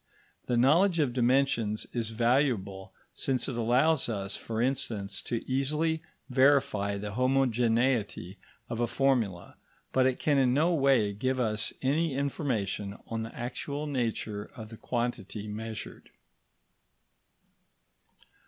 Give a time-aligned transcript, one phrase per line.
[0.47, 6.97] The knowledge of dimensions is valuable, since it allows us, for instance, to easily verify
[6.97, 9.57] the homogeneity of a formula,
[9.91, 14.69] but it can in no way give us any information on the actual nature of
[14.69, 16.09] the quantity measured.